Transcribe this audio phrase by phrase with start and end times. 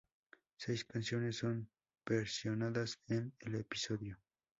[0.57, 1.69] Seis canciones son
[2.07, 4.17] versionadas en el episodio.